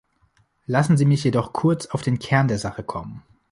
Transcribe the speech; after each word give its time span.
Lassen 0.65 0.97
Sie 0.97 1.05
mich 1.05 1.23
jedoch 1.23 1.53
kurz 1.53 1.85
auf 1.85 2.01
den 2.01 2.17
Kern 2.17 2.47
der 2.47 2.57
Sache 2.57 2.81
kommen. 2.83 3.21